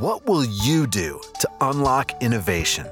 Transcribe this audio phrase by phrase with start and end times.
[0.00, 2.86] What will you do to unlock innovation?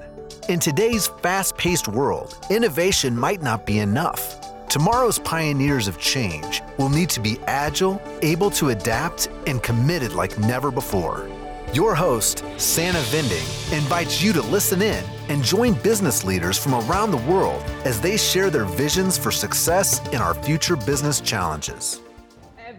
[0.51, 4.69] In today's fast paced world, innovation might not be enough.
[4.69, 10.39] Tomorrow's pioneers of change will need to be agile, able to adapt, and committed like
[10.39, 11.31] never before.
[11.73, 17.11] Your host, Sana Vinding, invites you to listen in and join business leaders from around
[17.11, 22.03] the world as they share their visions for success in our future business challenges.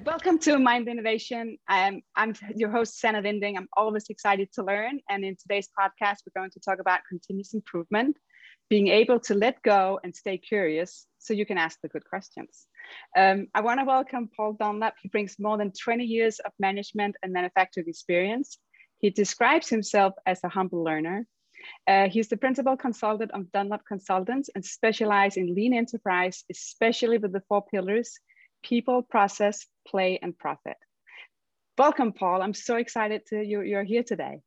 [0.10, 1.58] Welcome to Mind Innovation.
[1.70, 3.58] Um, I'm your host, Sana Vinding.
[3.58, 5.00] I'm always excited to learn.
[5.08, 8.18] And in today's podcast, we're going to talk about continuous improvement,
[8.70, 12.66] being able to let go and stay curious so you can ask the good questions.
[13.16, 14.96] Um, I want to welcome Paul Dunlap.
[15.00, 18.58] He brings more than 20 years of management and manufacturing experience
[19.00, 21.26] he describes himself as a humble learner.
[21.88, 27.34] Uh, he's the principal consultant of Dunlap Consultants and specializes in lean enterprise, especially with
[27.34, 28.20] the four pillars,
[28.64, 30.78] people, process, play, and profit.
[31.78, 32.42] Welcome, Paul.
[32.42, 34.40] I'm so excited to you, you're here today.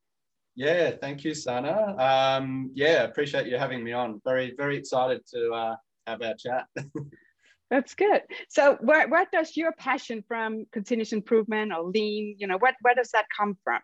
[0.54, 1.96] Yeah, thank you, Sana.
[1.98, 4.20] Um, yeah, appreciate you having me on.
[4.24, 6.66] Very, very excited to uh, have our chat.
[7.70, 8.20] That's good.
[8.50, 12.94] So where, where does your passion from continuous improvement or lean, you know, what, where
[12.94, 13.80] does that come from?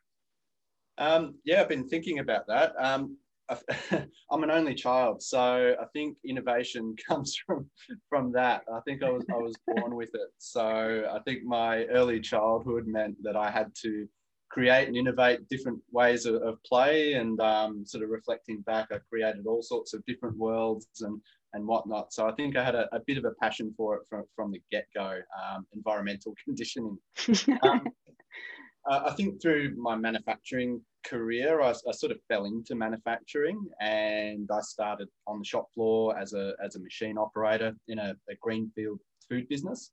[0.99, 2.75] Um, yeah, I've been thinking about that.
[2.79, 3.17] Um,
[4.31, 7.69] I'm an only child, so I think innovation comes from
[8.09, 8.63] from that.
[8.73, 10.31] I think I was I was born with it.
[10.39, 14.07] So I think my early childhood meant that I had to
[14.51, 18.99] create and innovate different ways of, of play, and um, sort of reflecting back, I
[19.09, 21.21] created all sorts of different worlds and
[21.55, 22.12] and whatnot.
[22.12, 24.53] So I think I had a, a bit of a passion for it from from
[24.53, 25.19] the get go.
[25.43, 26.99] Um, environmental conditioning.
[27.62, 27.89] Um,
[28.89, 34.48] uh, I think through my manufacturing career, I, I, sort of fell into manufacturing and
[34.53, 38.34] I started on the shop floor as a, as a machine operator in a, a
[38.41, 39.92] greenfield food business.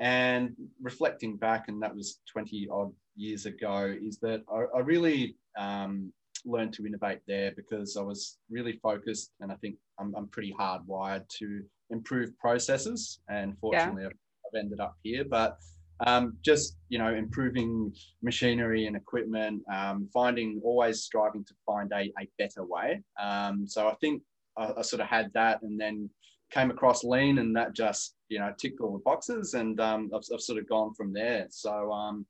[0.00, 5.36] And reflecting back, and that was 20 odd years ago, is that I, I really
[5.58, 6.12] um,
[6.44, 10.54] learned to innovate there because I was really focused and I think I'm, I'm pretty
[10.58, 13.20] hardwired to improve processes.
[13.28, 14.08] And fortunately, yeah.
[14.08, 15.24] I've, I've ended up here.
[15.24, 15.58] But
[16.06, 17.92] um, just you know improving
[18.22, 23.02] machinery and equipment um, finding always striving to find a, a better way.
[23.20, 24.22] Um, so i think
[24.56, 26.10] I, I, sort of had that and then
[26.50, 30.22] came across lean and that just you know ticked all the boxes and um, I've,
[30.32, 31.46] I've, sort of gone from there.
[31.50, 32.26] So um,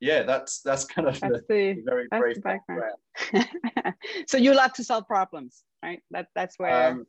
[0.00, 2.92] yeah that's that's kind of that's the, the, very brief background,
[3.32, 3.94] background.
[4.28, 6.00] so you love to solve problems right?
[6.10, 7.06] That, that's where um,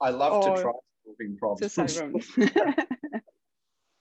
[0.00, 0.72] i love to try
[1.04, 1.98] solving problems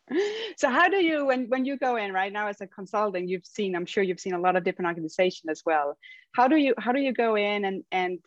[0.57, 3.45] so how do you when when you go in right now as a consultant you've
[3.45, 5.97] seen i'm sure you've seen a lot of different organizations as well.
[6.35, 8.19] How do you how do you go in and and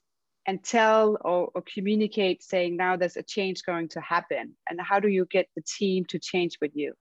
[0.46, 4.56] and tell or, or communicate saying now there's a change going to happen?
[4.68, 6.94] And how do you get the team to change with you?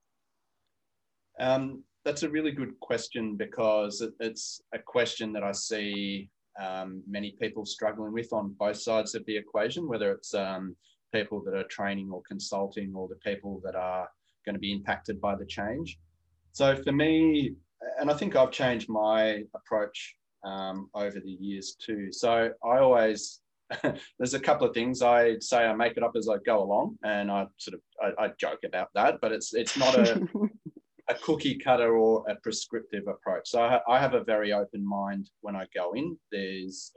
[1.39, 7.03] Um, that's a really good question because it, it's a question that i see um,
[7.07, 10.75] many people struggling with on both sides of the equation whether it's um,
[11.13, 14.07] people that are training or consulting or the people that are
[14.47, 15.99] going to be impacted by the change.
[16.53, 17.53] So for me,
[17.99, 22.11] and I think I've changed my approach um, over the years too.
[22.11, 23.41] So I always
[24.17, 26.97] there's a couple of things I say I make it up as I go along,
[27.03, 30.27] and I sort of I, I joke about that, but it's it's not a
[31.09, 33.49] a cookie cutter or a prescriptive approach.
[33.49, 36.17] So I, I have a very open mind when I go in.
[36.31, 36.93] There's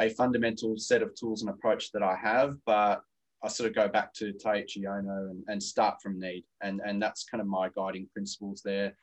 [0.00, 3.02] a fundamental set of tools and approach that I have, but
[3.42, 6.44] I sort of go back to Taiichi Ohno and, and start from need.
[6.62, 8.96] And, and that's kind of my guiding principles there.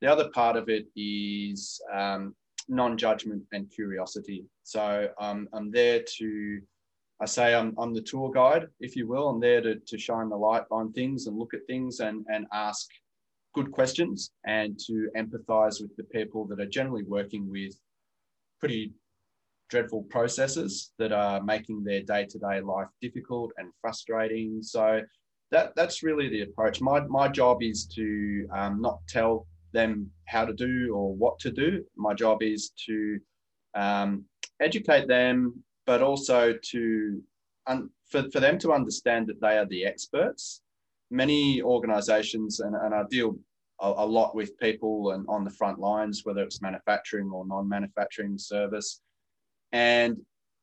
[0.00, 2.34] The other part of it is um,
[2.68, 4.44] non judgment and curiosity.
[4.62, 6.60] So um, I'm there to,
[7.20, 9.28] I say I'm, I'm the tour guide, if you will.
[9.28, 12.46] I'm there to, to shine the light on things and look at things and, and
[12.52, 12.88] ask
[13.54, 17.74] good questions and to empathize with the people that are generally working with
[18.60, 18.92] pretty
[19.70, 24.62] dreadful processes that are making their day-to-day life difficult and frustrating.
[24.62, 25.00] So
[25.50, 26.80] that that's really the approach.
[26.80, 31.50] My my job is to um, not tell them how to do or what to
[31.50, 31.84] do.
[31.96, 33.18] My job is to
[33.74, 34.24] um,
[34.60, 37.22] educate them, but also to
[37.66, 40.62] un- for, for them to understand that they are the experts.
[41.12, 43.36] Many organizations, and, and I deal
[43.80, 48.38] a, a lot with people and on the front lines, whether it's manufacturing or non-manufacturing
[48.38, 49.00] service,
[49.72, 50.16] and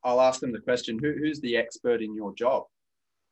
[0.04, 2.64] I'll ask them the question, Who, who's the expert in your job?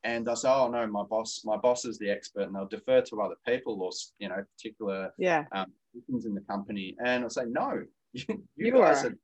[0.04, 3.02] And I say, oh no, my boss, my boss is the expert, and they'll defer
[3.02, 3.90] to other people or
[4.20, 5.66] you know particular yeah um,
[6.10, 6.96] in the company.
[7.04, 7.82] And I say, no,
[8.14, 9.16] you, you, you guys are.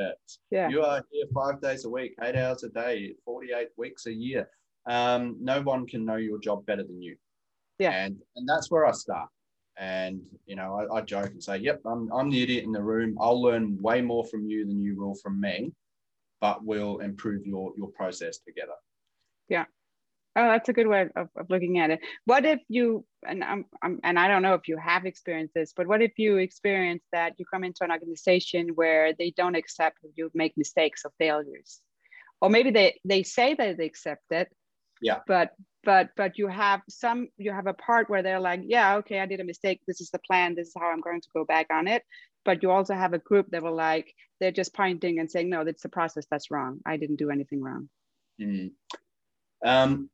[0.00, 0.12] are
[0.50, 0.68] yeah.
[0.68, 4.48] You are here five days a week, eight hours a day, 48 weeks a year.
[4.88, 7.16] Um, no one can know your job better than you.
[7.80, 7.90] Yeah.
[7.90, 9.28] And and that's where I start.
[9.76, 12.82] And you know, I, I joke and say, "Yep, I'm I'm the idiot in the
[12.82, 13.16] room.
[13.20, 15.72] I'll learn way more from you than you will from me,
[16.40, 18.74] but we'll improve your your process together."
[19.48, 19.64] Yeah.
[20.36, 22.00] Oh, that's a good way of, of looking at it.
[22.24, 25.72] What if you and I'm, I'm and I don't know if you have experienced this,
[25.76, 29.98] but what if you experience that you come into an organization where they don't accept
[30.14, 31.80] you make mistakes or failures,
[32.40, 34.48] or maybe they they say that they accept it,
[35.02, 35.52] yeah, but
[35.84, 39.26] but but you have some you have a part where they're like, yeah, okay, I
[39.26, 39.80] did a mistake.
[39.86, 40.54] This is the plan.
[40.54, 42.02] This is how I'm going to go back on it.
[42.44, 45.64] But you also have a group that will like they're just pointing and saying, no,
[45.64, 46.80] that's the process that's wrong.
[46.86, 47.88] I didn't do anything wrong.
[48.40, 48.70] Mm.
[49.64, 50.10] Um,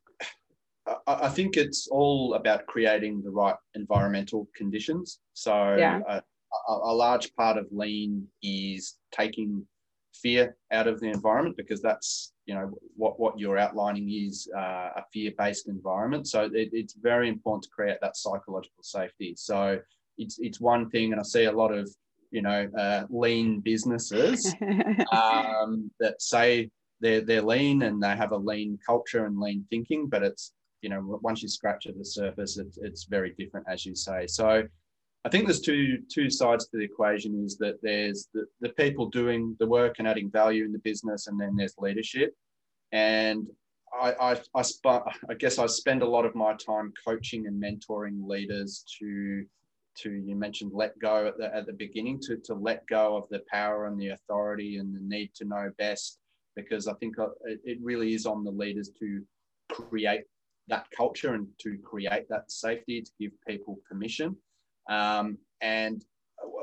[1.06, 5.20] I, think it's all about creating the right environmental conditions.
[5.34, 6.00] So yeah.
[6.08, 6.22] a,
[6.68, 9.66] a, large part of lean is taking
[10.14, 14.90] fear out of the environment because that's you know what what you're outlining is uh,
[14.96, 16.26] a fear-based environment.
[16.28, 19.34] So it, it's very important to create that psychological safety.
[19.36, 19.78] So
[20.18, 21.90] it's it's one thing, and I see a lot of
[22.30, 24.54] you know uh, lean businesses
[25.12, 26.70] um, that say
[27.00, 30.52] they're they're lean and they have a lean culture and lean thinking, but it's
[30.84, 34.26] you know, once you scratch at the surface, it, it's very different, as you say.
[34.26, 34.64] So
[35.26, 39.08] I think there's two two sides to the equation is that there's the, the people
[39.08, 42.34] doing the work and adding value in the business, and then there's leadership.
[42.92, 43.48] And
[43.98, 47.62] I, I, I, sp- I guess I spend a lot of my time coaching and
[47.62, 49.44] mentoring leaders to,
[49.98, 53.24] to you mentioned let go at the, at the beginning, to, to let go of
[53.30, 56.18] the power and the authority and the need to know best,
[56.54, 57.28] because I think uh,
[57.64, 59.22] it really is on the leaders to
[59.70, 60.24] create
[60.68, 64.36] that culture and to create that safety to give people permission.
[64.88, 66.04] Um, and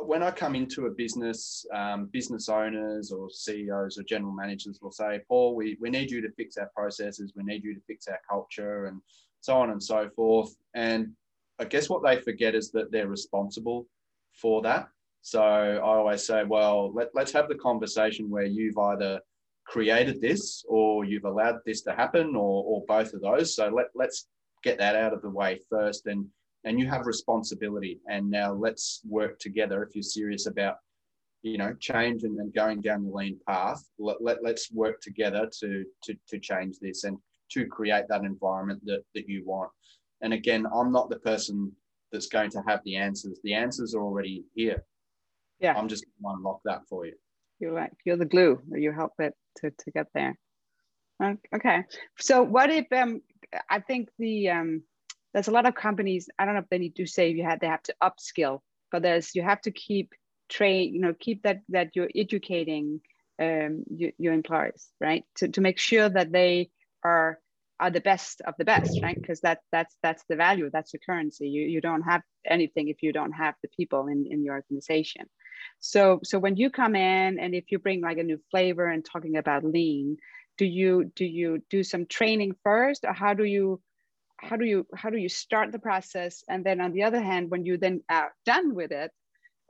[0.03, 4.91] when I come into a business, um, business owners or CEOs or general managers will
[4.91, 8.07] say, Paul, we, we need you to fix our processes, we need you to fix
[8.07, 9.01] our culture, and
[9.41, 10.55] so on and so forth.
[10.73, 11.13] And
[11.59, 13.87] I guess what they forget is that they're responsible
[14.33, 14.89] for that.
[15.21, 19.19] So I always say, well, let, let's have the conversation where you've either
[19.65, 23.55] created this or you've allowed this to happen or, or both of those.
[23.55, 24.27] So let, let's
[24.63, 26.25] get that out of the way first and,
[26.63, 27.99] and you have responsibility.
[28.09, 30.75] And now let's work together if you're serious about,
[31.41, 33.83] you know, change and, and going down the lean path.
[33.97, 37.17] Let, let, let's work together to, to, to change this and
[37.51, 39.71] to create that environment that, that you want.
[40.21, 41.71] And again, I'm not the person
[42.11, 43.39] that's going to have the answers.
[43.43, 44.83] The answers are already here.
[45.59, 45.73] Yeah.
[45.77, 47.13] I'm just going to unlock that for you.
[47.59, 50.35] You're like, you're the glue, you help it to, to get there.
[51.55, 51.83] Okay.
[52.17, 53.21] So what if um
[53.69, 54.81] I think the um
[55.33, 57.59] there's a lot of companies, I don't know if they need to say you have
[57.59, 58.59] they have to upskill,
[58.91, 60.13] but there's you have to keep
[60.49, 63.01] train, you know, keep that that you're educating
[63.41, 65.23] um your, your employees, right?
[65.37, 66.69] To, to make sure that they
[67.03, 67.39] are
[67.79, 69.17] are the best of the best, right?
[69.21, 71.49] Because that that's that's the value, that's the currency.
[71.49, 75.25] You you don't have anything if you don't have the people in, in your organization.
[75.79, 79.03] So, so when you come in and if you bring like a new flavor and
[79.03, 80.17] talking about lean,
[80.57, 83.81] do you do you do some training first, or how do you
[84.41, 86.43] how do you how do you start the process?
[86.49, 89.11] And then on the other hand, when you then are done with it,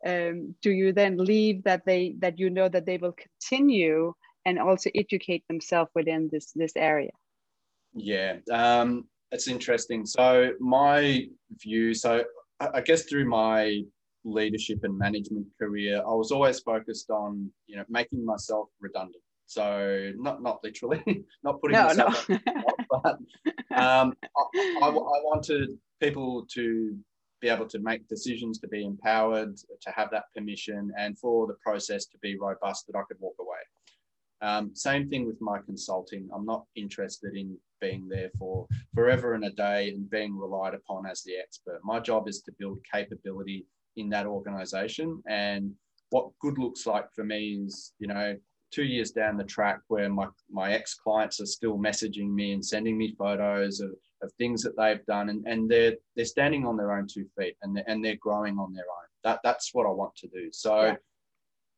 [0.06, 4.14] um, do you then leave that they that you know that they will continue
[4.46, 7.12] and also educate themselves within this this area?
[7.94, 10.06] Yeah, um, it's interesting.
[10.06, 11.28] So my
[11.62, 12.24] view, so
[12.60, 13.82] I guess through my
[14.24, 19.24] leadership and management career, I was always focused on you know making myself redundant.
[19.51, 21.03] So not not literally,
[21.43, 22.39] not putting no, myself, no.
[22.89, 23.17] but
[23.75, 26.98] um, I, I, I wanted people to
[27.41, 31.55] be able to make decisions, to be empowered, to have that permission, and for the
[31.55, 33.60] process to be robust that I could walk away.
[34.41, 36.29] Um, same thing with my consulting.
[36.34, 41.05] I'm not interested in being there for forever and a day and being relied upon
[41.05, 41.81] as the expert.
[41.84, 43.65] My job is to build capability
[43.98, 45.22] in that organization.
[45.27, 45.74] And
[46.10, 48.38] what good looks like for me is, you know,
[48.72, 52.66] two years down the track where my, my ex clients are still messaging me and
[52.66, 53.92] sending me photos of,
[54.24, 57.56] of things that they've done and, and they're they're standing on their own two feet
[57.62, 59.08] and they're, and they're growing on their own.
[59.24, 60.50] That that's what I want to do.
[60.51, 60.96] So yeah.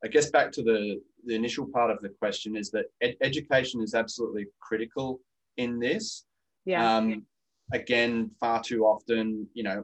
[0.03, 3.81] I guess back to the the initial part of the question is that ed- education
[3.81, 5.19] is absolutely critical
[5.57, 6.25] in this.
[6.65, 6.97] Yeah.
[6.97, 7.25] Um,
[7.73, 9.83] again, far too often, you know,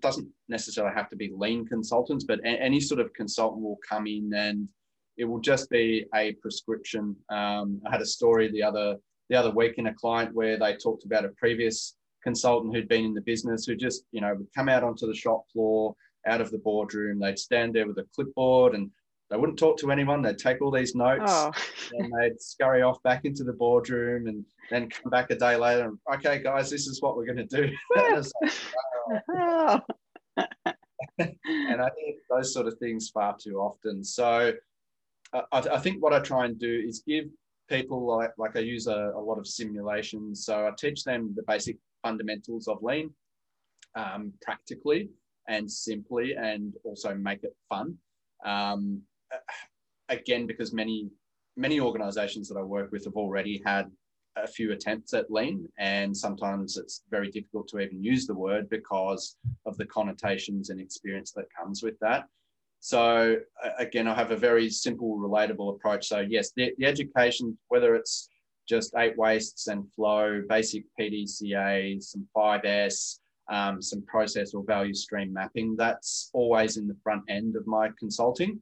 [0.00, 4.06] doesn't necessarily have to be lean consultants, but a- any sort of consultant will come
[4.06, 4.68] in and
[5.18, 7.14] it will just be a prescription.
[7.28, 8.96] Um, I had a story the other
[9.28, 13.04] the other week in a client where they talked about a previous consultant who'd been
[13.04, 15.94] in the business who just you know would come out onto the shop floor,
[16.26, 18.90] out of the boardroom, they'd stand there with a clipboard and
[19.30, 20.22] they wouldn't talk to anyone.
[20.22, 21.52] They'd take all these notes oh.
[21.98, 25.84] and they'd scurry off back into the boardroom and then come back a day later
[25.84, 27.70] and, okay, guys, this is what we're going to do.
[31.18, 34.02] and I hear those sort of things far too often.
[34.04, 34.52] So
[35.32, 37.26] I, I, think what I try and do is give
[37.68, 40.44] people like like I use a, a lot of simulations.
[40.44, 43.10] So I teach them the basic fundamentals of lean
[43.94, 45.10] um, practically
[45.48, 47.96] and simply, and also make it fun.
[48.44, 49.02] Um,
[50.08, 51.10] again, because many
[51.56, 53.90] many organizations that I work with have already had
[54.36, 58.70] a few attempts at lean, and sometimes it's very difficult to even use the word
[58.70, 62.24] because of the connotations and experience that comes with that.
[62.80, 63.36] So
[63.78, 66.08] again, I have a very simple, relatable approach.
[66.08, 68.28] So yes, the, the education, whether it's
[68.68, 73.18] just eight wastes and flow, basic PDCA, some 5S,
[73.50, 77.88] um, some process or value stream mapping, that's always in the front end of my
[77.98, 78.60] consulting.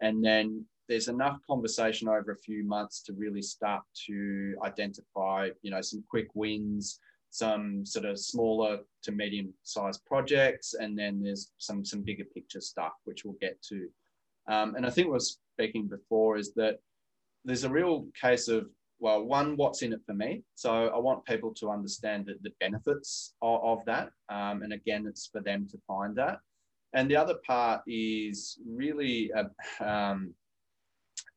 [0.00, 5.70] And then there's enough conversation over a few months to really start to identify, you
[5.70, 6.98] know, some quick wins,
[7.32, 12.60] some sort of smaller to medium sized projects, and then there's some some bigger picture
[12.60, 13.88] stuff which we'll get to.
[14.48, 16.78] Um, and I think I was speaking before is that
[17.44, 18.68] there's a real case of
[19.00, 20.42] well, one, what's in it for me?
[20.54, 24.10] So I want people to understand the, the benefits of, of that.
[24.28, 26.38] Um, and again, it's for them to find that.
[26.92, 30.34] And the other part is really uh, um,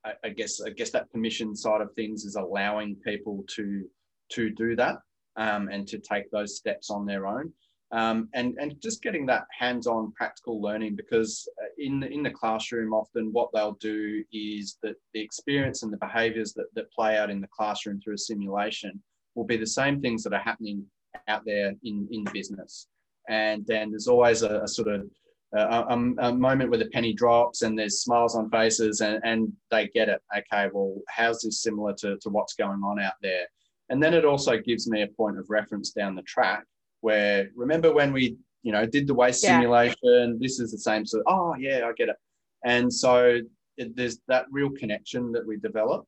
[0.05, 3.85] I, I guess I guess that permission side of things is allowing people to
[4.33, 4.97] to do that
[5.37, 7.51] um, and to take those steps on their own.
[7.91, 12.93] Um, and and just getting that hands-on practical learning because uh, in in the classroom
[12.93, 17.29] often what they'll do is that the experience and the behaviors that, that play out
[17.29, 19.01] in the classroom through a simulation
[19.35, 20.83] will be the same things that are happening
[21.27, 22.87] out there in in the business
[23.29, 25.05] and then there's always a, a sort of
[25.53, 25.85] a,
[26.19, 30.09] a, moment where the penny drops and there's smiles on faces and, and they get
[30.09, 30.21] it.
[30.37, 33.45] Okay, well, how's this similar to, to what's going on out there?
[33.89, 36.63] And then it also gives me a point of reference down the track
[37.01, 39.59] where remember when we, you know, did the waste yeah.
[39.59, 41.05] simulation, this is the same.
[41.05, 42.15] So, oh, yeah, I get it.
[42.63, 43.41] And so
[43.77, 46.05] it, there's that real connection that we develop.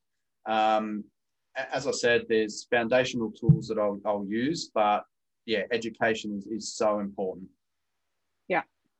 [0.47, 1.03] Um,
[1.55, 5.03] as I said, there's foundational tools that I'll, I'll use, but
[5.45, 7.47] yeah, education is, is so important.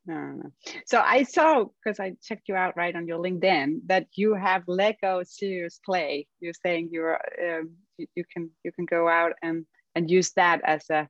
[0.08, 0.52] No, no.
[0.86, 4.64] So I saw because I checked you out right on your LinkedIn that you have
[4.66, 6.28] Lego Serious Play.
[6.40, 10.62] You're saying you're um, you, you, can you can go out and and use that
[10.64, 11.10] as a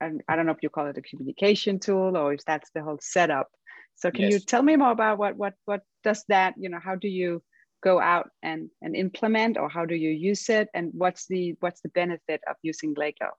[0.00, 2.98] I don't know if you call it a communication tool or if that's the whole
[3.00, 3.48] setup.
[3.94, 4.32] So can yes.
[4.32, 7.42] you tell me more about what what what does that you know how do you
[7.80, 11.80] go out and and implement or how do you use it and what's the what's
[11.82, 13.30] the benefit of using Lego?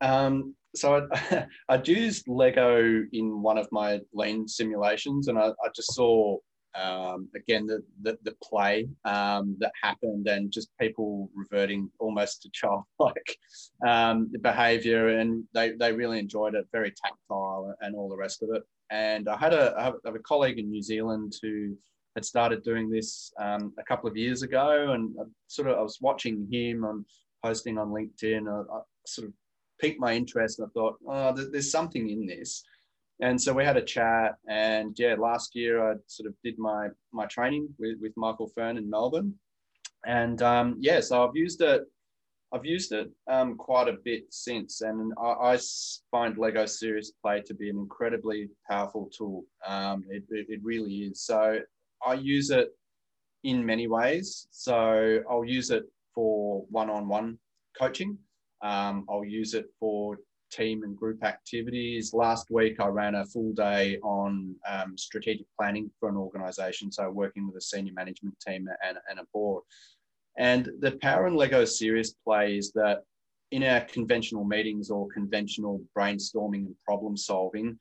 [0.00, 5.68] Um, so I, I'd used Lego in one of my lean simulations, and I, I
[5.74, 6.38] just saw
[6.74, 12.50] um, again the the, the play um, that happened, and just people reverting almost to
[12.52, 13.36] childlike
[13.86, 16.66] um, behaviour, and they they really enjoyed it.
[16.72, 18.62] Very tactile and all the rest of it.
[18.90, 21.76] And I had a I have a colleague in New Zealand who
[22.14, 25.82] had started doing this um, a couple of years ago, and I sort of I
[25.82, 27.04] was watching him on
[27.42, 28.48] posting on LinkedIn.
[28.48, 29.34] I, I sort of
[29.80, 32.62] piqued my interest and I thought, oh, there's something in this.
[33.20, 36.88] And so we had a chat, and yeah, last year I sort of did my
[37.12, 39.32] my training with, with Michael Fern in Melbourne,
[40.04, 41.84] and um, yeah, so I've used it.
[42.52, 45.58] I've used it um, quite a bit since, and I, I,
[46.10, 49.44] find Lego Serious Play to be an incredibly powerful tool.
[49.66, 51.22] Um, it, it, it really is.
[51.22, 51.58] So
[52.06, 52.68] I use it
[53.42, 54.46] in many ways.
[54.50, 57.38] So I'll use it for one-on-one
[57.78, 58.18] coaching.
[58.66, 60.18] Um, I'll use it for
[60.50, 62.12] team and group activities.
[62.12, 66.90] Last week, I ran a full day on um, strategic planning for an organization.
[66.90, 69.62] So, working with a senior management team and, and a board.
[70.36, 73.02] And the power in Lego Serious Play is that
[73.52, 77.78] in our conventional meetings or conventional brainstorming and problem solving,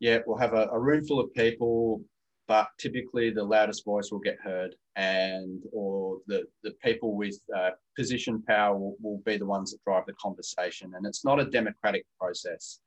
[0.00, 2.02] yeah, we'll have a, a room full of people
[2.48, 7.70] but typically the loudest voice will get heard and or the, the people with uh,
[7.96, 11.44] position power will, will be the ones that drive the conversation and it's not a
[11.44, 12.80] democratic process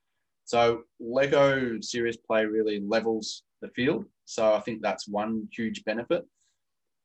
[0.43, 6.25] so lego serious play really levels the field so i think that's one huge benefit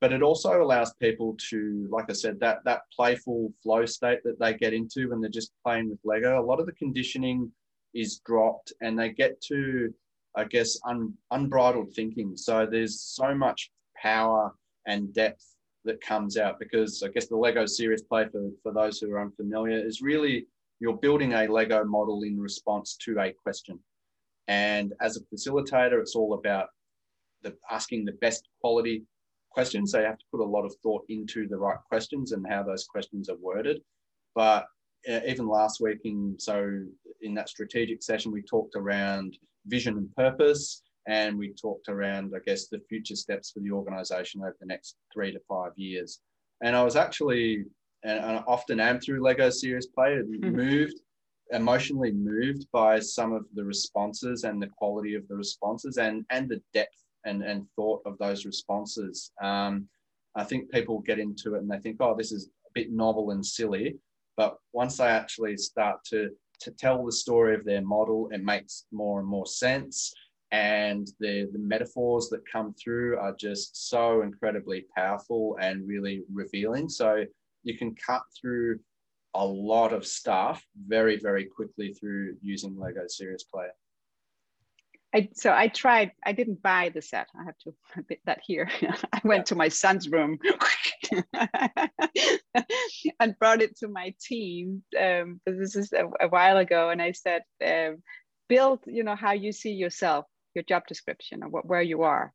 [0.01, 4.41] but it also allows people to like i said that that playful flow state that
[4.41, 7.49] they get into when they're just playing with lego a lot of the conditioning
[7.95, 9.95] is dropped and they get to
[10.39, 12.37] I guess, un, unbridled thinking.
[12.37, 14.53] So there's so much power
[14.87, 18.99] and depth that comes out because I guess the Lego serious play, for, for those
[18.99, 20.47] who are unfamiliar, is really
[20.81, 23.79] you're building a Lego model in response to a question.
[24.49, 26.69] And as a facilitator, it's all about
[27.43, 29.05] the asking the best quality
[29.51, 29.93] questions.
[29.93, 32.63] So you have to put a lot of thought into the right questions and how
[32.63, 33.81] those questions are worded.
[34.35, 34.67] But
[35.11, 36.83] uh, even last week, in so
[37.23, 42.41] in that strategic session, we talked around vision and purpose and we talked around, I
[42.45, 46.21] guess, the future steps for the organization over the next three to five years.
[46.63, 47.65] And I was actually,
[48.03, 50.51] and I often am through Lego Serious Play, mm-hmm.
[50.51, 51.01] moved,
[51.53, 56.49] emotionally moved by some of the responses and the quality of the responses and, and
[56.49, 59.31] the depth and, and thought of those responses.
[59.41, 59.89] Um,
[60.35, 63.31] I think people get into it and they think, oh, this is a bit novel
[63.31, 63.97] and silly.
[64.37, 68.87] But once they actually start to, to tell the story of their model, it makes
[68.91, 70.13] more and more sense
[70.53, 76.89] and the, the metaphors that come through are just so incredibly powerful and really revealing.
[76.89, 77.25] So
[77.65, 78.79] you can cut through
[79.35, 83.73] a lot of stuff very, very quickly through using Lego Serious Player.
[85.15, 87.29] I, so I tried, I didn't buy the set.
[87.39, 88.69] I have to admit that here.
[89.13, 90.39] I went to my son's room
[93.21, 94.83] and brought it to my team.
[95.01, 96.91] Um, this is a, a, while ago.
[96.91, 98.03] And I said, um,
[98.49, 100.27] build, you know, how you see yourself
[100.57, 102.33] your job description or what, where you are.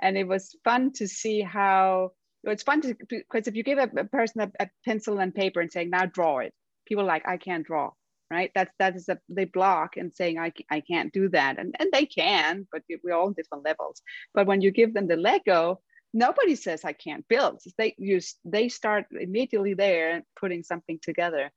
[0.00, 2.10] And it was fun to see how,
[2.44, 5.60] it's fun to, because if you give a, a person a, a, pencil and paper
[5.60, 6.52] and saying, now draw it,
[6.86, 7.90] people like, I can't draw,
[8.30, 8.50] right?
[8.54, 11.58] That's, that is a, they block and saying, I, I can't do that.
[11.58, 14.02] And, and they can, but we're all different levels.
[14.34, 15.80] But when you give them the Lego,
[16.14, 17.60] nobody says I can't build.
[17.78, 21.50] They use they start immediately there putting something together.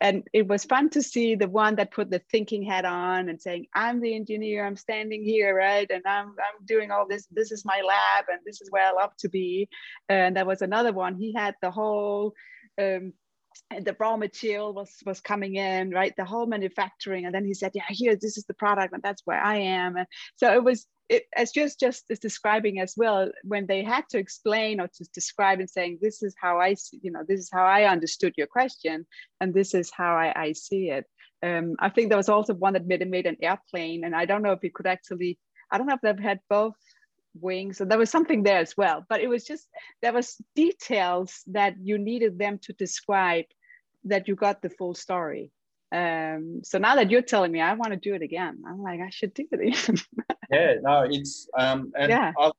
[0.00, 3.40] And it was fun to see the one that put the thinking hat on and
[3.40, 5.90] saying, I'm the engineer, I'm standing here, right?
[5.90, 8.92] And I'm I'm doing all this, this is my lab, and this is where I
[8.92, 9.68] love to be.
[10.08, 12.34] And there was another one, he had the whole
[12.80, 13.12] um,
[13.70, 17.70] the raw material was was coming in right the whole manufacturing and then he said
[17.74, 20.86] yeah here this is the product and that's where i am and so it was
[21.12, 25.04] it, as just just is describing as well when they had to explain or to
[25.12, 28.32] describe and saying this is how i see, you know this is how i understood
[28.36, 29.06] your question
[29.40, 31.04] and this is how i, I see it
[31.42, 34.42] um, i think there was also one that made, made an airplane and i don't
[34.42, 35.38] know if it could actually
[35.70, 36.76] i don't know if they've had both
[37.34, 39.68] wings so there was something there as well but it was just
[40.00, 43.46] there was details that you needed them to describe
[44.04, 45.50] that you got the full story
[45.92, 48.62] um, so now that you're telling me, I want to do it again.
[48.66, 50.00] I'm like, I should do it.
[50.52, 52.32] yeah, no, it's um, and yeah.
[52.38, 52.52] I've,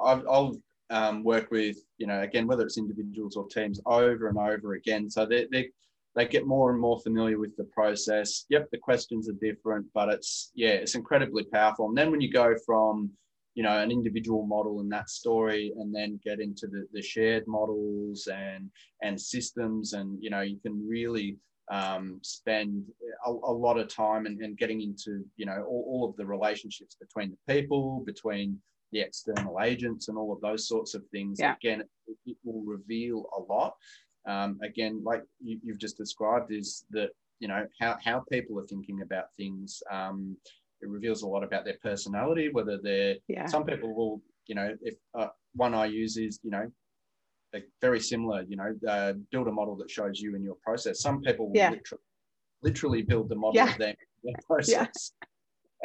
[0.00, 0.56] I've, I'll
[0.90, 5.10] um, work with you know again whether it's individuals or teams over and over again.
[5.10, 5.68] So they they
[6.14, 8.44] they get more and more familiar with the process.
[8.48, 11.88] Yep, the questions are different, but it's yeah, it's incredibly powerful.
[11.88, 13.10] And then when you go from
[13.54, 17.44] you know an individual model in that story and then get into the, the shared
[17.48, 18.70] models and
[19.02, 21.36] and systems and you know you can really
[21.70, 22.84] um, spend
[23.26, 26.24] a, a, lot of time and, and, getting into you know all, all, of the
[26.24, 28.58] relationships between the people between
[28.92, 31.54] the external agents and all of those sorts of things yeah.
[31.54, 33.74] again it, it, will reveal a lot
[34.26, 38.66] um, again like you, have just described is that you know how, how people are
[38.66, 40.36] thinking about things um,
[40.80, 43.46] it reveals a lot about their personality whether they're yeah.
[43.46, 46.70] some people will you know if uh, one i use is you know
[47.80, 51.00] very similar, you know, uh, build a model that shows you in your process.
[51.00, 51.70] Some people will yeah.
[51.70, 52.02] literally,
[52.62, 53.72] literally build the model yeah.
[53.72, 55.12] of their, their process.
[55.22, 55.26] Yeah.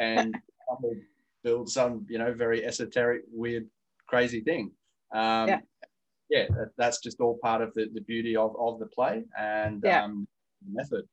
[0.00, 0.34] and
[0.68, 0.96] some will
[1.42, 3.66] build some, you know, very esoteric, weird,
[4.06, 4.72] crazy thing.
[5.14, 5.60] Um, yeah.
[6.30, 9.84] Yeah, that, that's just all part of the, the beauty of, of the play and
[9.86, 10.26] um,
[10.66, 11.04] method.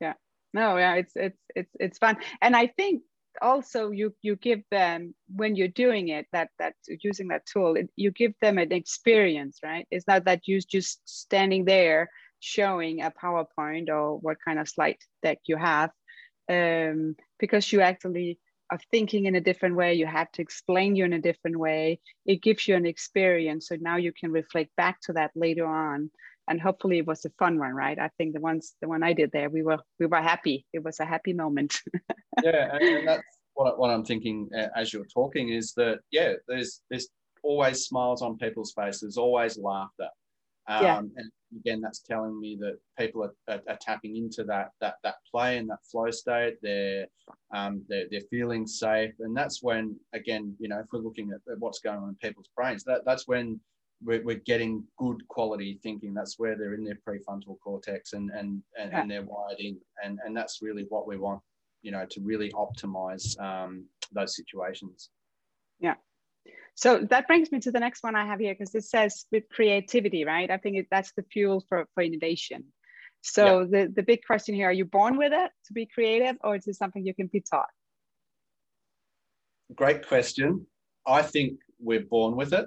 [0.00, 0.14] Yeah.
[0.54, 2.16] No, yeah, it's it's it's it's fun.
[2.40, 3.02] And I think
[3.42, 7.88] also you you give them when you're doing it that that using that tool it,
[7.96, 9.86] you give them an experience right?
[9.90, 14.98] It's not that you just standing there showing a powerpoint or what kind of slide
[15.22, 15.90] deck you have
[16.50, 18.38] um, because you actually
[18.70, 22.00] are thinking in a different way you have to explain you in a different way
[22.26, 23.68] it gives you an experience.
[23.68, 26.10] So now you can reflect back to that later on
[26.48, 27.98] and hopefully it was a fun one right?
[27.98, 30.66] I think the ones the one i did there we were we were happy.
[30.72, 31.80] It was a happy moment
[32.42, 33.22] yeah and, that's
[33.54, 37.08] what, what i'm thinking uh, as you're talking is that yeah there's there's
[37.42, 40.08] always smiles on people's faces always laughter
[40.68, 40.98] um, yeah.
[40.98, 45.14] and again that's telling me that people are, are, are, tapping into that that that
[45.30, 47.06] play and that flow state they're
[47.54, 51.40] um, they're, they're feeling safe and that's when again you know if we're looking at,
[51.50, 53.60] at what's going on in people's brains that that's when
[54.04, 56.14] we're, we're getting good quality thinking.
[56.14, 59.00] That's where they're in their prefrontal cortex and and and, yeah.
[59.00, 61.40] and they're wired in, and and that's really what we want,
[61.86, 65.08] you know, to really optimize um, those situations.
[65.78, 65.94] Yeah.
[66.74, 69.44] So that brings me to the next one I have here because it says with
[69.52, 70.50] creativity, right?
[70.50, 72.64] I think that's the fuel for, for innovation.
[73.22, 73.66] So yeah.
[73.84, 76.66] the, the big question here, are you born with it to be creative or is
[76.66, 77.70] it something you can be taught?
[79.74, 80.66] Great question.
[81.06, 82.66] I think we're born with it.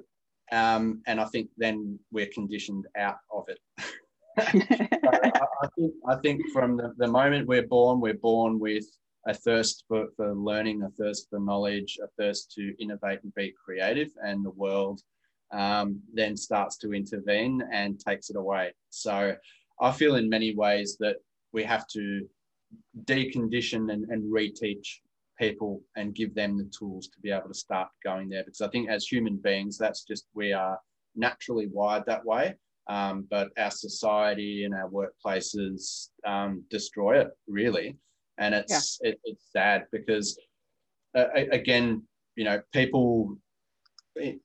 [0.52, 3.60] Um, and I think then we're conditioned out of it.
[4.40, 5.32] I,
[5.64, 8.86] I, think, I think from the, the moment we're born, we're born with
[9.30, 13.54] a thirst for, for learning, a thirst for knowledge, a thirst to innovate and be
[13.64, 15.02] creative, and the world
[15.52, 18.74] um, then starts to intervene and takes it away.
[18.90, 19.36] So
[19.80, 21.18] I feel in many ways that
[21.54, 22.28] we have to
[23.06, 24.88] decondition and, and reteach
[25.40, 28.44] people and give them the tools to be able to start going there.
[28.44, 30.78] Because I think as human beings, that's just we are
[31.16, 32.56] naturally wired that way.
[32.88, 37.96] Um, but our society and our workplaces um, destroy it really,
[38.40, 39.12] and it's yeah.
[39.12, 40.40] it, it's sad because
[41.16, 42.04] uh, again,
[42.36, 43.38] you know, people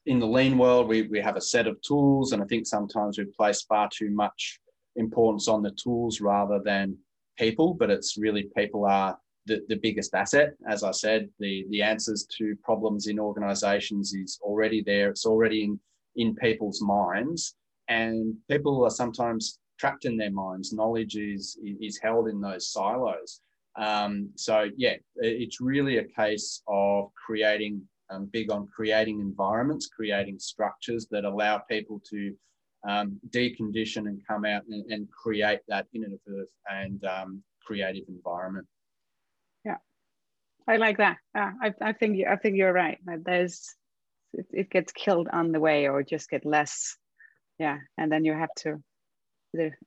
[0.07, 3.19] in the lean world we we have a set of tools, and I think sometimes
[3.19, 4.61] we place far too much
[4.97, 6.97] importance on the tools rather than
[7.39, 7.75] people.
[7.75, 10.55] But it's really people are the, the biggest asset.
[10.69, 15.09] As I said, the the answers to problems in organizations is already there.
[15.11, 15.81] It's already in
[16.17, 17.57] in people's minds
[17.89, 20.73] and people are sometimes trapped in their minds.
[20.73, 23.41] Knowledge is is held in those silos.
[23.77, 30.39] Um, so yeah, it's really a case of creating um, big on creating environments, creating
[30.39, 32.35] structures that allow people to
[32.87, 38.67] um, decondition and come out and, and create that innovative and um, creative environment.
[39.65, 39.79] Yeah,
[40.69, 41.17] I like that.
[41.37, 42.99] Uh, I, I think you, I think you're right.
[43.25, 43.75] There's
[44.35, 46.97] it, it gets killed on the way or just get less
[47.59, 48.81] yeah and then you have to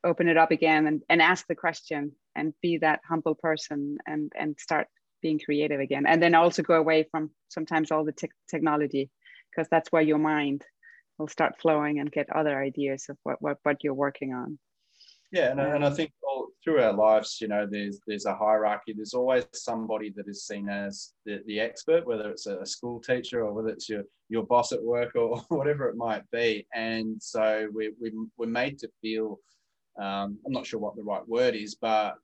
[0.05, 4.31] open it up again and, and ask the question and be that humble person and
[4.35, 4.87] and start
[5.21, 6.05] being creative again.
[6.05, 9.09] And then also go away from sometimes all the te- technology
[9.49, 10.63] because that's where your mind
[11.17, 14.59] will start flowing and get other ideas of what what, what you're working on.
[15.31, 18.93] Yeah and, and i think all through our lives you know there's there's a hierarchy.
[18.93, 23.41] There's always somebody that is seen as the, the expert whether it's a school teacher
[23.43, 26.67] or whether it's your your boss at work or whatever it might be.
[26.73, 29.39] And so we, we, we're made to feel
[29.99, 32.15] um, i'm not sure what the right word is but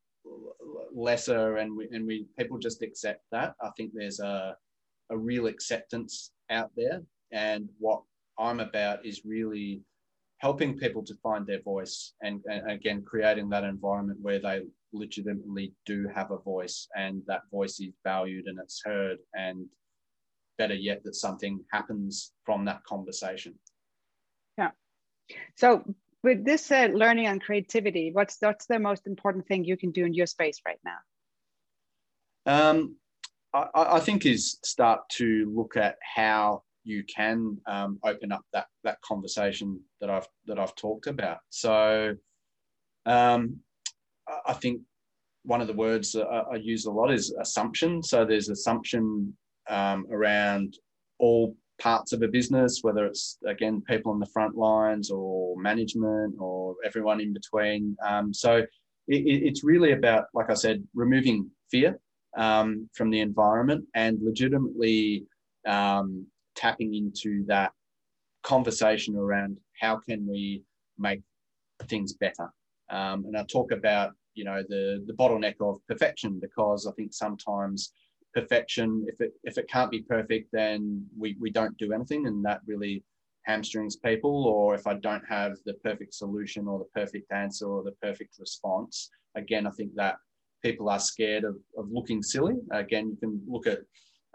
[0.93, 3.55] lesser and we, and we people just accept that.
[3.61, 4.55] I think there's a,
[5.09, 8.01] a real acceptance out there and what
[8.37, 9.81] i'm about is really
[10.37, 15.73] helping people to find their voice and, and, again creating that environment where they legitimately
[15.85, 19.65] do have a voice and that voice is valued and it's heard and
[20.57, 23.55] better yet that something happens from that conversation.
[24.57, 24.71] Yeah.
[25.55, 25.83] So
[26.23, 30.05] with this uh, learning and creativity what's what's the most important thing you can do
[30.05, 30.97] in your space right now
[32.45, 32.95] um,
[33.53, 38.67] I, I think is start to look at how you can um, open up that
[38.83, 41.37] that conversation that I've that I've talked about.
[41.49, 42.15] So
[43.05, 43.59] um,
[44.45, 44.81] I think
[45.43, 48.03] one of the words I, I use a lot is assumption.
[48.03, 49.35] So there's assumption
[49.69, 50.77] um, around
[51.19, 56.35] all parts of a business, whether it's again people on the front lines or management
[56.39, 57.95] or everyone in between.
[58.05, 58.67] Um, so it,
[59.07, 61.99] it's really about, like I said, removing fear
[62.37, 65.25] um, from the environment and legitimately
[65.67, 67.71] um, tapping into that
[68.43, 70.63] conversation around how can we
[70.97, 71.21] make
[71.83, 72.49] things better.
[72.89, 77.13] Um, and I talk about, you know, the, the bottleneck of perfection because I think
[77.13, 77.93] sometimes
[78.33, 82.43] perfection, if it, if it can't be perfect, then we, we don't do anything and
[82.45, 83.03] that really
[83.45, 84.45] hamstrings people.
[84.45, 88.35] Or if I don't have the perfect solution or the perfect answer or the perfect
[88.39, 90.15] response, again, I think that
[90.63, 92.55] people are scared of, of looking silly.
[92.71, 93.79] Again, you can look at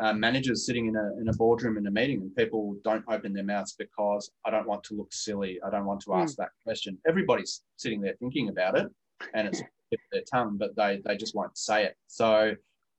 [0.00, 3.32] uh, managers sitting in a, in a boardroom in a meeting and people don't open
[3.32, 5.58] their mouths because I don't want to look silly.
[5.66, 6.36] I don't want to ask mm.
[6.36, 6.98] that question.
[7.06, 8.86] Everybody's sitting there thinking about it
[9.34, 9.62] and it's
[10.12, 11.96] their tongue, but they, they just won't say it.
[12.06, 12.54] So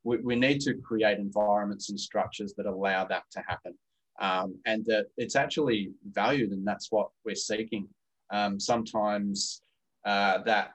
[0.10, 3.74] we, we need to create environments and structures that allow that to happen.
[4.20, 7.88] Um, and that it's actually valued and that's what we're seeking.
[8.32, 9.62] Um, sometimes
[10.06, 10.72] uh, that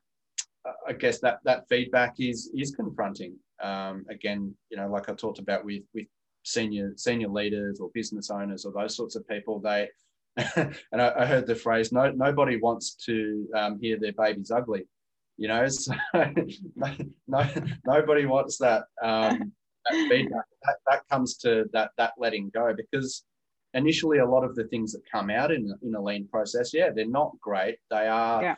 [0.88, 3.34] I guess that that feedback is is confronting.
[3.62, 6.06] Um, again, you know, like I talked about with with
[6.44, 9.88] senior senior leaders or business owners or those sorts of people they
[10.36, 14.84] and I, I, heard the phrase no nobody wants to um, hear their baby's ugly
[15.36, 16.94] you know so no,
[17.26, 17.48] no,
[17.86, 19.52] nobody wants that, um,
[19.90, 23.24] that feedback that, that comes to that that letting go because
[23.74, 26.90] initially a lot of the things that come out in, in a lean process yeah
[26.94, 28.54] they're not great they are yeah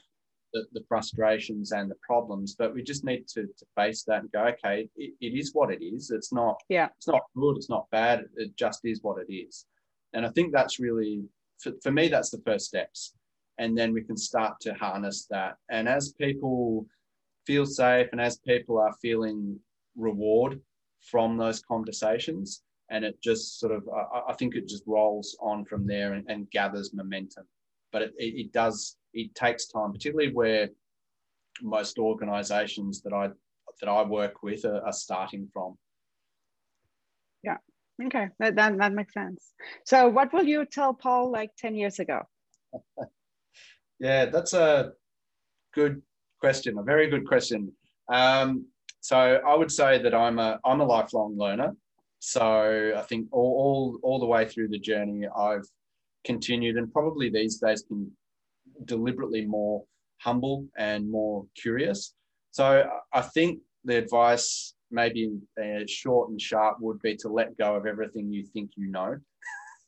[0.56, 4.32] the, the frustrations and the problems, but we just need to, to face that and
[4.32, 6.10] go, okay, it, it is what it is.
[6.10, 7.56] It's not, yeah, it's not good.
[7.56, 8.24] It's not bad.
[8.36, 9.66] It just is what it is.
[10.12, 11.24] And I think that's really,
[11.58, 13.14] for, for me, that's the first steps.
[13.58, 15.56] And then we can start to harness that.
[15.70, 16.86] And as people
[17.46, 19.58] feel safe and as people are feeling
[19.96, 20.60] reward
[21.00, 25.64] from those conversations, and it just sort of, I, I think it just rolls on
[25.64, 27.46] from there and, and gathers momentum.
[27.92, 30.68] But it, it, it does it takes time, particularly where
[31.62, 33.30] most organisations that I
[33.80, 35.76] that I work with are, are, starting from.
[37.42, 37.56] Yeah.
[38.02, 39.52] Okay, that, that, that makes sense.
[39.84, 42.22] So, what will you tell Paul like 10 years ago?
[43.98, 44.92] yeah, that's a
[45.74, 46.02] good
[46.40, 47.72] question, a very good question.
[48.12, 48.66] Um,
[49.00, 51.74] so, I would say that I'm a, I'm a lifelong learner.
[52.18, 55.66] So, I think all, all, all the way through the journey, I've
[56.24, 58.10] continued and probably these days been
[58.84, 59.84] deliberately more
[60.18, 62.14] humble and more curious.
[62.50, 67.74] So, I think the advice maybe uh, short and sharp would be to let go
[67.74, 69.16] of everything you think you know.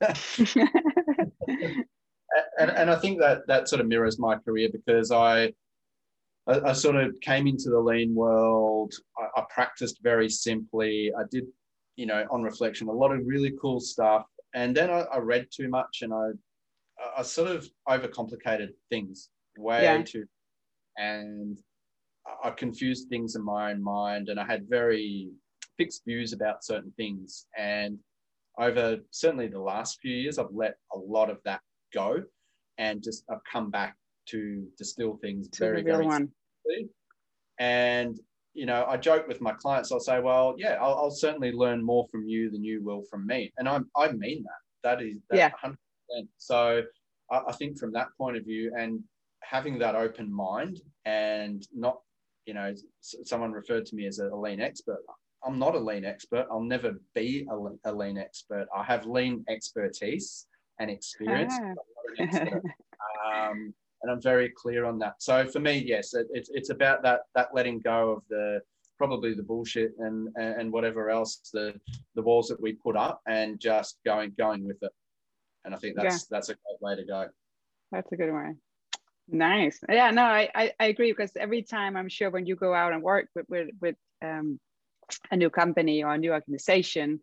[2.58, 5.52] and, and I think that that sort of mirrors my career because I,
[6.46, 8.92] I, I sort of came into the lean world.
[9.16, 11.12] I, I, practiced very simply.
[11.16, 11.44] I did,
[11.96, 14.26] you know, on reflection, a lot of really cool stuff.
[14.54, 16.30] And then I, I read too much and I,
[17.16, 20.02] I sort of overcomplicated things way yeah.
[20.02, 20.24] too.
[20.96, 21.58] And
[22.42, 25.30] I confused things in my own mind and I had very
[25.76, 27.46] fixed views about certain things.
[27.56, 27.98] And
[28.58, 31.60] over certainly the last few years, I've let a lot of that
[31.94, 32.24] go
[32.78, 33.96] and just I've come back
[34.30, 36.30] to distill things to very, very one.
[36.66, 36.90] Simply.
[37.58, 38.18] And,
[38.54, 41.82] you know, I joke with my clients, I'll say, well, yeah, I'll, I'll, certainly learn
[41.82, 43.52] more from you than you will from me.
[43.58, 44.60] And I, I mean that.
[44.84, 45.50] That is that yeah.
[45.64, 45.74] 100%.
[46.36, 46.82] So
[47.30, 49.02] I, I think from that point of view and
[49.42, 51.98] having that open mind and not
[52.48, 55.00] you know, someone referred to me as a lean expert.
[55.44, 56.46] I'm not a lean expert.
[56.50, 58.66] I'll never be a, a lean expert.
[58.74, 60.46] I have lean expertise
[60.80, 61.52] and experience.
[61.60, 61.74] Ah.
[62.20, 65.14] um, and I'm very clear on that.
[65.18, 68.60] So for me, yes, it, it's it's about that that letting go of the
[68.96, 71.74] probably the bullshit and and whatever else the
[72.14, 74.92] the walls that we put up and just going going with it.
[75.64, 76.26] And I think that's yeah.
[76.30, 77.26] that's a great way to go.
[77.90, 78.54] That's a good way.
[79.30, 79.78] Nice.
[79.88, 82.94] Yeah, no, I, I, I, agree because every time I'm sure when you go out
[82.94, 84.58] and work with, with, with um,
[85.30, 87.20] a new company or a new organization,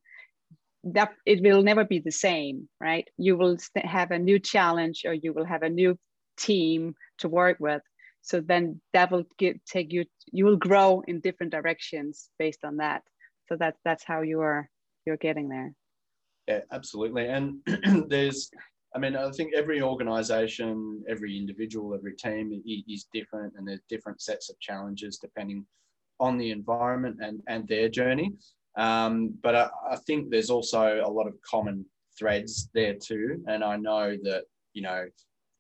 [0.86, 3.08] that it will never be the same, right?
[3.18, 5.98] You will have a new challenge or you will have a new
[6.38, 7.82] team to work with.
[8.22, 12.78] So then that will get, take you, you will grow in different directions based on
[12.78, 13.04] that.
[13.48, 14.68] So that's that's how you are,
[15.06, 15.74] you're getting there.
[16.48, 17.28] Yeah, absolutely.
[17.28, 17.58] And
[18.10, 18.50] there's,
[18.96, 24.22] I mean, I think every organization, every individual, every team is different, and there's different
[24.22, 25.66] sets of challenges depending
[26.20, 28.34] on the environment and, and their journey.
[28.78, 31.86] Um, but I, I, think there's also a lot of common
[32.18, 33.42] threads there too.
[33.48, 35.06] And I know that, you know,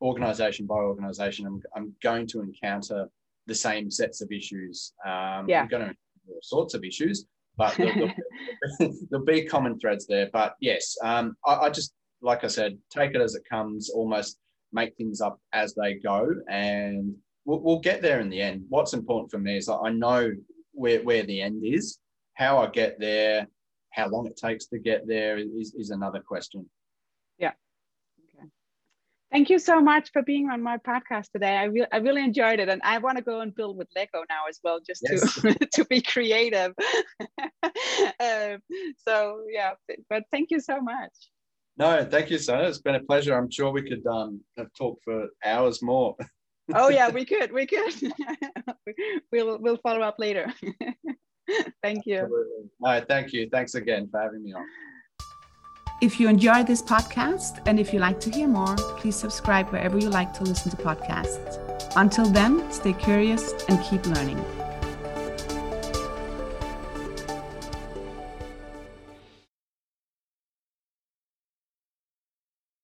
[0.02, 3.10] organization by organization, I'm, I'm going to encounter
[3.48, 4.94] the same sets of issues.
[5.06, 5.62] Um, yeah.
[5.62, 5.96] I'm going to encounter
[6.28, 7.26] all sorts of issues,
[7.58, 10.30] but there'll, there'll, there'll, be common threads there.
[10.34, 14.38] But yes, um, I, I just like I said, take it as it comes, almost
[14.74, 18.66] make things up as they go, and we'll, we'll get there in the end.
[18.70, 20.32] What's important for me is I know
[20.74, 22.00] where, where the end is.
[22.36, 23.48] How I get there,
[23.92, 26.70] how long it takes to get there is, is another question.
[27.40, 27.54] Yeah.
[28.38, 28.48] Okay.
[29.32, 31.56] Thank you so much for being on my podcast today.
[31.56, 32.70] I, re- I really enjoyed it.
[32.70, 35.42] And I want to go and build with Lego now as well, just yes.
[35.42, 36.74] to, to be creative.
[38.20, 38.60] um,
[39.08, 39.72] so, yeah,
[40.10, 41.14] but thank you so much.
[41.78, 42.68] No, thank you, Sana.
[42.68, 43.38] It's been a pleasure.
[43.38, 44.42] I'm sure we could um,
[44.78, 46.16] talked for hours more.
[46.74, 47.52] oh yeah, we could.
[47.52, 47.94] We could.
[49.32, 50.54] we'll we'll follow up later.
[51.84, 52.20] thank you.
[52.20, 52.70] Absolutely.
[52.82, 53.50] All right, thank you.
[53.50, 54.66] Thanks again for having me on.
[56.02, 59.98] If you enjoyed this podcast and if you like to hear more, please subscribe wherever
[59.98, 61.62] you like to listen to podcasts.
[61.96, 64.44] Until then, stay curious and keep learning.